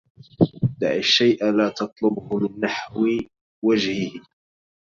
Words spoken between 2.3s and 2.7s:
من